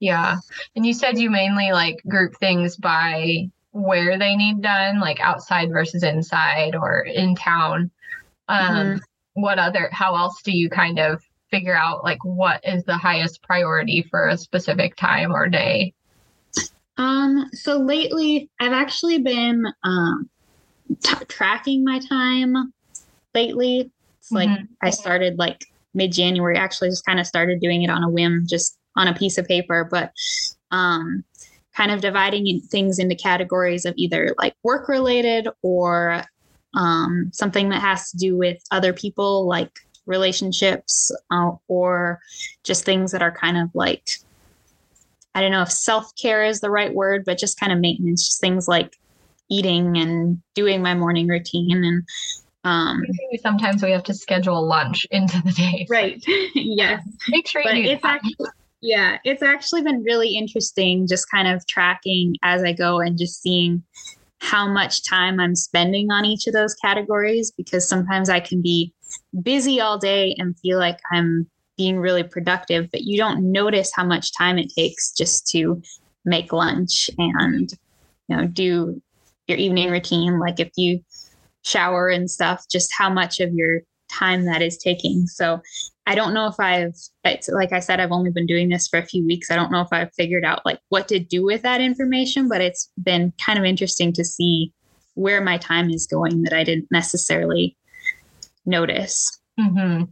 [0.00, 0.36] Yeah.
[0.76, 5.70] And you said you mainly like group things by where they need done, like outside
[5.70, 7.90] versus inside or in town.
[8.48, 8.98] Um, mm-hmm.
[9.34, 13.42] What other, how else do you kind of figure out like what is the highest
[13.42, 15.94] priority for a specific time or day?
[16.98, 20.28] Um, so lately, I've actually been um,
[21.02, 22.72] t- tracking my time
[23.34, 23.90] lately.
[24.18, 24.64] It's like mm-hmm.
[24.82, 28.44] I started like mid January, actually, just kind of started doing it on a whim,
[28.48, 30.12] just on a piece of paper, but
[30.72, 31.24] um,
[31.74, 36.24] kind of dividing things into categories of either like work related or
[36.74, 39.70] um, something that has to do with other people, like
[40.06, 42.18] relationships, uh, or
[42.64, 44.08] just things that are kind of like
[45.34, 48.26] I don't know if self care is the right word, but just kind of maintenance,
[48.26, 48.96] just things like
[49.50, 52.02] eating and doing my morning routine and
[52.64, 53.02] um
[53.40, 55.86] sometimes we have to schedule lunch into the day.
[55.90, 56.22] Right.
[56.54, 57.02] Yes.
[57.28, 58.16] Make sure you but it's that.
[58.16, 63.18] actually yeah it's actually been really interesting just kind of tracking as i go and
[63.18, 63.82] just seeing
[64.40, 68.92] how much time i'm spending on each of those categories because sometimes i can be
[69.42, 74.04] busy all day and feel like i'm being really productive, but you don't notice how
[74.04, 75.80] much time it takes just to
[76.24, 77.72] make lunch and
[78.28, 79.00] you know do
[79.46, 81.00] your evening routine like if you
[81.64, 85.58] shower and stuff just how much of your time that is taking so
[86.06, 86.92] i don't know if i've
[87.24, 89.70] it's like i said i've only been doing this for a few weeks i don't
[89.70, 93.32] know if i've figured out like what to do with that information but it's been
[93.42, 94.70] kind of interesting to see
[95.18, 97.76] where my time is going that I didn't necessarily
[98.64, 99.36] notice.
[99.58, 100.04] Mm-hmm.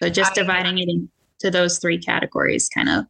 [0.00, 0.88] So just I, dividing it
[1.42, 3.06] into those three categories kind of.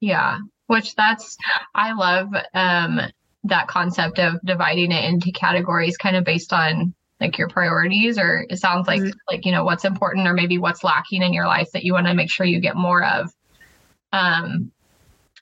[0.00, 1.36] Yeah, which that's,
[1.74, 3.00] I love um,
[3.44, 8.46] that concept of dividing it into categories kind of based on like your priorities or
[8.48, 9.18] it sounds like mm-hmm.
[9.28, 12.06] like you know what's important or maybe what's lacking in your life that you want
[12.06, 13.32] to make sure you get more of
[14.12, 14.70] um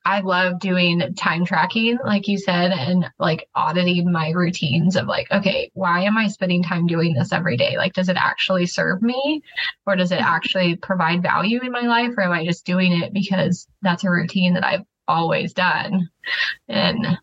[0.06, 5.28] I love doing time tracking, like you said, and like auditing my routines of like,
[5.32, 7.76] okay, why am I spending time doing this every day?
[7.76, 9.42] Like, does it actually serve me
[9.84, 10.32] or does it mm-hmm.
[10.32, 12.12] actually provide value in my life?
[12.16, 16.08] Or am I just doing it because that's a routine that I've always done?
[16.68, 17.18] And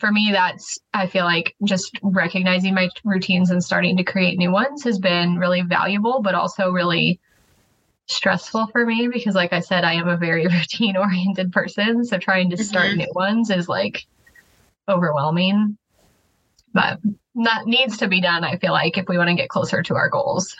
[0.00, 4.50] for me, that's, I feel like just recognizing my routines and starting to create new
[4.50, 7.20] ones has been really valuable, but also really
[8.06, 12.04] stressful for me because like I said, I am a very routine oriented person.
[12.04, 12.98] So trying to start mm-hmm.
[12.98, 14.06] new ones is like
[14.88, 15.78] overwhelming.
[16.72, 16.98] But
[17.36, 19.94] that needs to be done, I feel like, if we want to get closer to
[19.94, 20.56] our goals.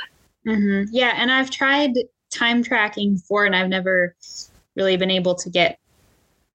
[0.46, 0.90] Mm-hmm.
[0.92, 1.12] Yeah.
[1.16, 1.92] And I've tried
[2.33, 4.14] time tracking before and I've never
[4.76, 5.78] really been able to get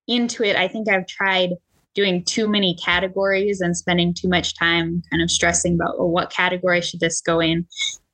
[0.07, 0.55] into it.
[0.55, 1.51] I think I've tried
[1.95, 6.29] doing too many categories and spending too much time kind of stressing about well, what
[6.29, 7.65] category should this go in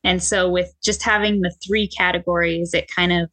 [0.06, 3.30] and so with just having the three categories, it kind of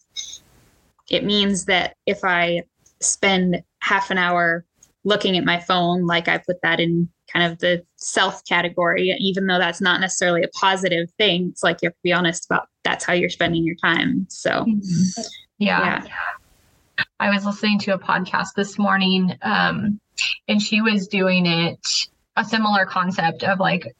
[1.10, 2.62] it means that if I
[3.00, 4.64] spend half an hour
[5.04, 9.46] looking at my phone, like I put that in kind of the self category, even
[9.46, 11.48] though that's not necessarily a positive thing.
[11.50, 14.26] It's like you have to be honest about that's how you're spending your time.
[14.30, 15.22] So, mm-hmm.
[15.58, 16.04] yeah.
[16.06, 17.04] yeah.
[17.20, 20.00] I was listening to a podcast this morning, um,
[20.48, 21.86] and she was doing it
[22.36, 23.94] a similar concept of like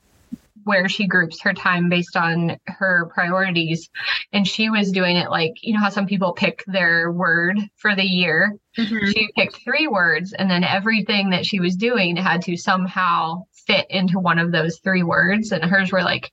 [0.65, 3.89] where she groups her time based on her priorities.
[4.33, 7.95] And she was doing it like, you know, how some people pick their word for
[7.95, 8.57] the year.
[8.79, 9.11] Mm-hmm.
[9.11, 13.87] She picked three words, and then everything that she was doing had to somehow fit
[13.91, 15.53] into one of those three words.
[15.53, 16.33] And hers were like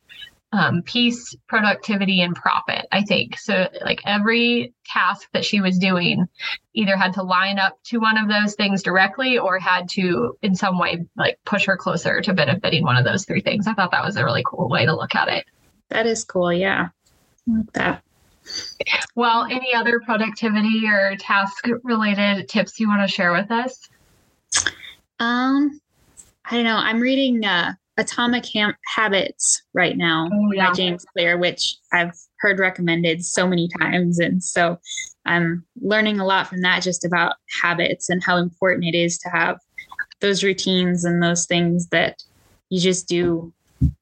[0.51, 3.37] um, peace, productivity, and profit, I think.
[3.37, 6.27] So, like every task that she was doing
[6.73, 10.55] either had to line up to one of those things directly or had to, in
[10.55, 13.67] some way, like push her closer to benefiting one of those three things.
[13.67, 15.45] I thought that was a really cool way to look at it.
[15.89, 16.51] That is cool.
[16.51, 16.89] Yeah.
[17.47, 18.03] I like that.
[19.15, 23.87] Well, any other productivity or task related tips you want to share with us?
[25.19, 25.79] Um,
[26.45, 26.77] I don't know.
[26.77, 30.69] I'm reading uh, Atomic Ham- Habits right now oh, yeah.
[30.69, 34.19] by James Clear, which I've heard recommended so many times.
[34.19, 34.77] And so
[35.25, 39.29] I'm learning a lot from that just about habits and how important it is to
[39.29, 39.57] have
[40.21, 42.23] those routines and those things that
[42.69, 43.53] you just do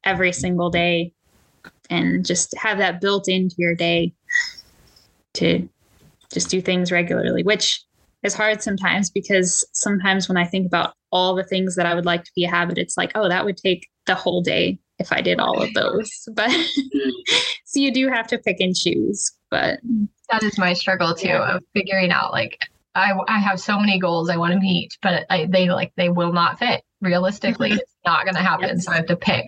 [0.04, 1.14] every single day
[1.90, 4.14] and just have that built into your day
[5.34, 5.68] to
[6.32, 7.84] just do things regularly, which
[8.24, 12.06] is hard sometimes because sometimes when I think about all the things that I would
[12.06, 15.12] like to be a habit, it's like, oh, that would take the whole day if
[15.12, 16.10] I did all of those.
[16.34, 16.52] But
[17.66, 19.32] so you do have to pick and choose.
[19.50, 19.80] But
[20.30, 21.56] that is my struggle too yeah.
[21.56, 22.60] of figuring out like
[22.96, 26.10] I, I have so many goals I want to meet, but I, they like they
[26.10, 27.70] will not fit realistically.
[27.70, 27.80] Mm-hmm.
[27.80, 28.70] It's not going to happen.
[28.70, 28.86] Yes.
[28.86, 29.46] So I have to pick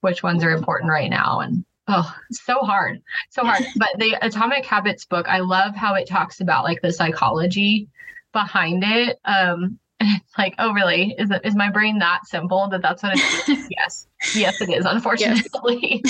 [0.00, 1.40] which ones are important right now.
[1.40, 3.64] And oh, so hard, so hard.
[3.76, 7.88] but the Atomic Habits book, I love how it talks about like the psychology
[8.32, 9.18] behind it.
[9.24, 11.14] Um, and it's like, oh, really?
[11.18, 13.68] Is it is my brain that simple that that's what it is?
[13.70, 14.84] yes, yes, it is.
[14.84, 16.02] Unfortunately.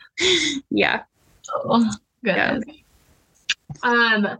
[0.70, 1.02] yeah.
[1.52, 1.90] Oh
[2.24, 2.64] goodness.
[2.66, 3.90] Yeah.
[3.90, 4.38] Um.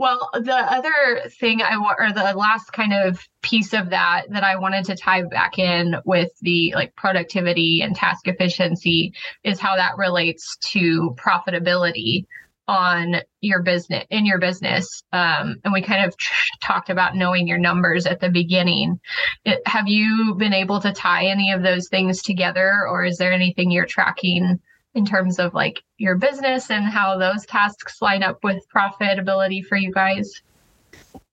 [0.00, 4.44] Well, the other thing I want, or the last kind of piece of that that
[4.44, 9.12] I wanted to tie back in with the like productivity and task efficiency
[9.42, 12.26] is how that relates to profitability
[12.68, 16.14] on your business in your business um, and we kind of
[16.62, 19.00] talked about knowing your numbers at the beginning.
[19.44, 23.32] It, have you been able to tie any of those things together or is there
[23.32, 24.60] anything you're tracking
[24.94, 29.76] in terms of like your business and how those tasks line up with profitability for
[29.76, 30.30] you guys?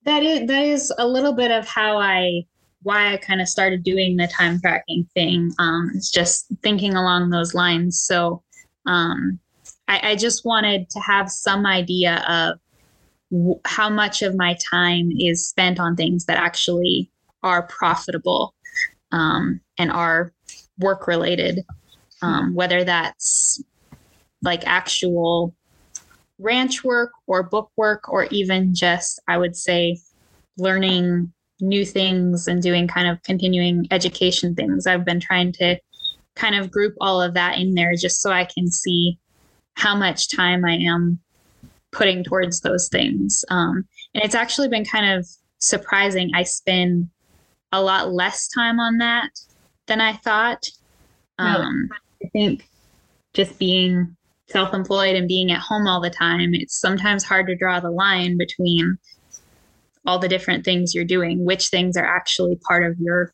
[0.06, 2.44] That is that is a little bit of how i
[2.84, 7.32] why i kind of started doing the time tracking thing um, it's just thinking along
[7.32, 8.04] those lines.
[8.06, 8.44] So
[8.86, 9.40] um,
[9.88, 12.60] I, I just wanted to have some idea of
[13.32, 17.12] w- how much of my time is spent on things that actually
[17.44, 18.54] are profitable
[19.12, 20.34] um, and are
[20.80, 21.60] work related,
[22.22, 23.62] um, whether that's
[24.42, 25.56] like actual
[26.40, 30.00] ranch work or book work, or even just, I would say,
[30.58, 31.32] learning
[31.62, 34.88] new things and doing kind of continuing education things.
[34.88, 35.80] I've been trying to
[36.36, 39.18] kind of group all of that in there just so I can see
[39.76, 41.20] how much time I am
[41.92, 43.46] putting towards those things.
[43.50, 45.28] Um, and it's actually been kind of
[45.60, 46.32] surprising.
[46.34, 47.10] I spend
[47.72, 49.30] a lot less time on that
[49.88, 50.66] than I thought.
[51.40, 51.90] Um,
[52.24, 52.70] I think
[53.34, 54.16] just being
[54.48, 57.92] self employed and being at home all the time, it's sometimes hard to draw the
[57.92, 58.98] line between
[60.06, 63.34] all the different things you're doing, which things are actually part of your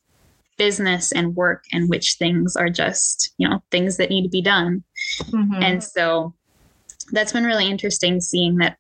[0.58, 4.42] business and work, and which things are just, you know, things that need to be
[4.42, 4.84] done.
[5.24, 5.62] Mm-hmm.
[5.62, 6.34] And so
[7.12, 8.78] that's been really interesting seeing that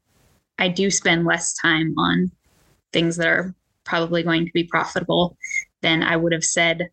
[0.59, 2.31] I do spend less time on
[2.93, 5.37] things that are probably going to be profitable
[5.81, 6.89] than I would have said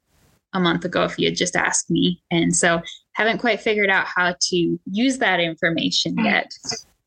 [0.55, 2.23] a month ago if you had just asked me.
[2.31, 2.81] And so
[3.13, 6.25] haven't quite figured out how to use that information mm.
[6.25, 6.51] yet.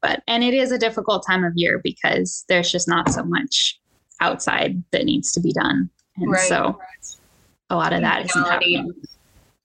[0.01, 3.79] But and it is a difficult time of year because there's just not so much
[4.19, 5.89] outside that needs to be done.
[6.17, 6.47] And right.
[6.47, 6.79] so
[7.71, 8.93] a lot of that isn't happening.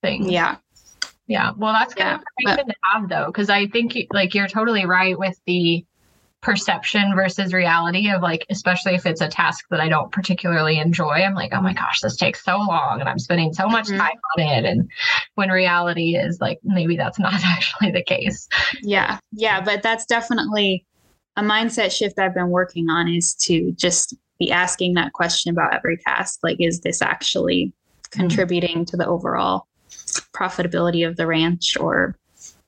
[0.03, 0.31] Things.
[0.31, 0.57] Yeah.
[1.27, 1.53] Yeah.
[1.57, 4.87] Well, that's good yeah, information but, to have though, because I think like you're totally
[4.87, 5.85] right with the
[6.43, 11.15] perception versus reality of like especially if it's a task that I don't particularly enjoy
[11.15, 13.99] I'm like oh my gosh this takes so long and I'm spending so much mm-hmm.
[13.99, 14.89] time on it and
[15.35, 18.49] when reality is like maybe that's not actually the case
[18.83, 20.85] yeah yeah but that's definitely
[21.37, 25.75] a mindset shift I've been working on is to just be asking that question about
[25.75, 27.73] every task like is this actually.
[28.11, 28.85] Contributing mm-hmm.
[28.85, 29.67] to the overall
[30.33, 32.17] profitability of the ranch or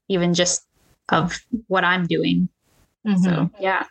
[0.08, 0.66] even just
[1.10, 2.48] of what I'm doing
[3.08, 3.24] Mm-hmm.
[3.24, 3.84] So, yeah.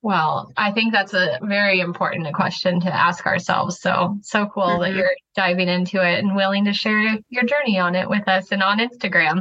[0.00, 3.80] Well, I think that's a very important question to ask ourselves.
[3.80, 4.82] So, so cool mm-hmm.
[4.82, 8.50] that you're diving into it and willing to share your journey on it with us
[8.50, 9.38] and on Instagram.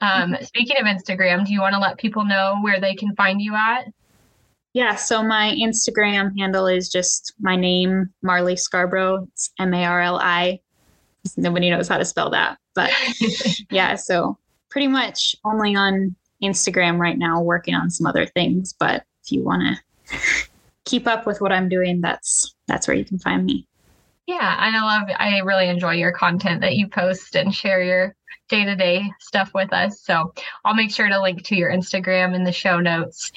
[0.00, 0.44] Um, mm-hmm.
[0.44, 3.54] Speaking of Instagram, do you want to let people know where they can find you
[3.54, 3.86] at?
[4.76, 9.26] Yeah, so my Instagram handle is just my name, Marli Scarborough.
[9.32, 10.60] It's M A R L I.
[11.38, 12.58] Nobody knows how to spell that.
[12.74, 12.92] But
[13.70, 14.36] yeah, so
[14.68, 16.14] pretty much only on
[16.44, 18.74] Instagram right now, working on some other things.
[18.78, 19.78] But if you want
[20.10, 20.18] to
[20.84, 23.66] keep up with what I'm doing, that's that's where you can find me.
[24.26, 28.14] Yeah, and I love I really enjoy your content that you post and share your
[28.48, 30.00] day-to-day stuff with us.
[30.00, 30.32] So
[30.64, 33.32] I'll make sure to link to your Instagram in the show notes.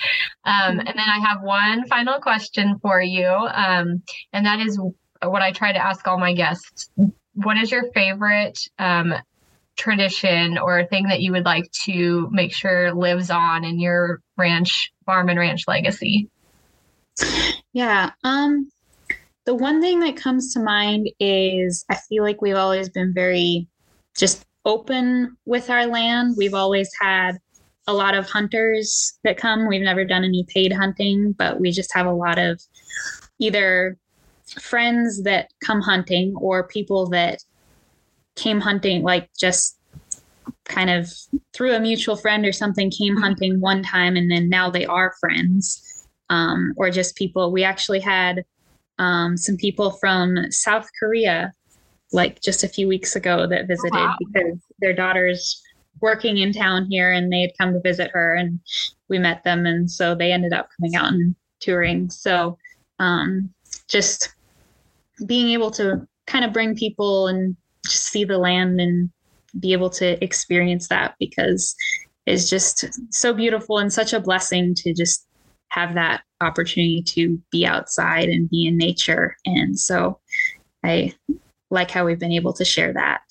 [0.46, 4.80] Um, and then I have one final question for you, um, and that is
[5.22, 6.90] what I try to ask all my guests.
[7.34, 9.14] What is your favorite um,
[9.76, 14.92] tradition or thing that you would like to make sure lives on in your ranch
[15.06, 16.30] farm and ranch legacy?
[17.74, 18.12] Yeah.
[18.24, 18.70] Um
[19.50, 23.68] the one thing that comes to mind is I feel like we've always been very
[24.16, 26.36] just open with our land.
[26.38, 27.39] We've always had
[27.88, 29.68] a lot of hunters that come.
[29.68, 32.62] We've never done any paid hunting, but we just have a lot of
[33.39, 33.97] either
[34.62, 37.39] friends that come hunting or people that
[38.36, 39.80] came hunting, like just
[40.66, 41.12] kind of
[41.54, 43.24] through a mutual friend or something, came mm-hmm.
[43.24, 46.06] hunting one time and then now they are friends.
[46.30, 47.52] Um, or just people.
[47.52, 48.45] We actually had
[49.00, 51.54] um, some people from South Korea,
[52.12, 54.16] like just a few weeks ago, that visited wow.
[54.20, 55.62] because their daughter's
[56.02, 58.60] working in town here and they had come to visit her and
[59.08, 59.66] we met them.
[59.66, 62.10] And so they ended up coming out and touring.
[62.10, 62.58] So
[63.00, 63.50] um,
[63.88, 64.36] just
[65.26, 69.10] being able to kind of bring people and just see the land and
[69.60, 71.76] be able to experience that because
[72.26, 75.26] it's just so beautiful and such a blessing to just
[75.70, 79.36] have that opportunity to be outside and be in nature.
[79.46, 80.20] And so
[80.84, 81.14] I
[81.70, 83.22] like how we've been able to share that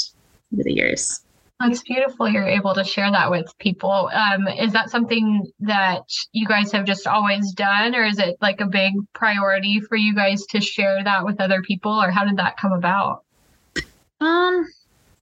[0.52, 1.20] over the years.
[1.60, 2.28] That's beautiful.
[2.28, 4.10] You're able to share that with people.
[4.12, 8.60] Um, is that something that you guys have just always done, or is it like
[8.60, 12.36] a big priority for you guys to share that with other people, or how did
[12.36, 13.24] that come about?
[14.20, 14.66] Um,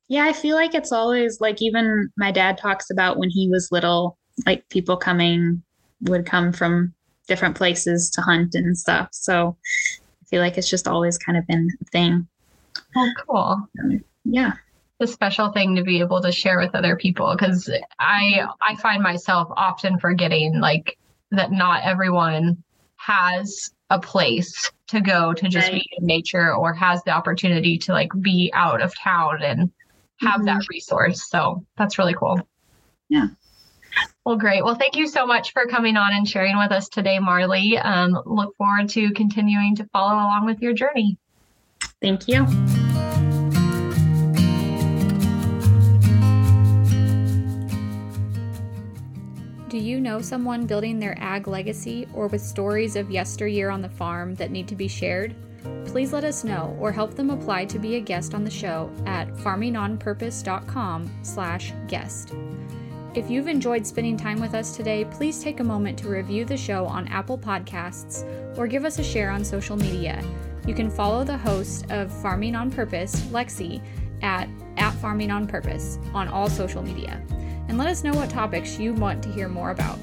[0.09, 3.73] yeah, I feel like it's always like even my dad talks about when he was
[3.73, 5.63] little, like people coming
[6.03, 6.93] would come from
[7.27, 9.09] different places to hunt and stuff.
[9.13, 9.57] So
[10.23, 12.27] I feel like it's just always kind of been a thing.
[12.97, 13.69] Oh, cool.
[14.25, 14.53] yeah.
[15.01, 19.03] A special thing to be able to share with other people because I I find
[19.03, 20.97] myself often forgetting like
[21.33, 22.63] that not everyone
[22.97, 25.83] has a place to go to just right.
[25.83, 29.71] be in nature or has the opportunity to like be out of town and
[30.21, 30.47] have mm-hmm.
[30.47, 31.29] that resource.
[31.29, 32.41] So that's really cool.
[33.09, 33.29] Yeah.
[34.27, 34.65] Well, great.
[34.65, 37.79] Well, thank you so much for coming on and sharing with us today, Marli.
[37.79, 41.17] Um, look forward to continuing to follow along with your journey.
[42.03, 42.45] Thank you.
[49.69, 53.91] Do you know someone building their ag legacy or with stories of yesteryear on the
[53.91, 55.37] farm that need to be shared?
[55.85, 58.91] please let us know or help them apply to be a guest on the show
[59.07, 62.35] at farmingonpurpose.com slash guest.
[63.17, 66.57] If you've enjoyed spending time with us today, please take a moment to review the
[66.59, 70.23] show on Apple Podcasts or give us a share on social media.
[70.67, 73.81] You can follow the host of Farming on Purpose, Lexi,
[74.21, 77.23] at, at Farming on Purpose on all social media
[77.69, 79.99] and let us know what topics you want to hear more about.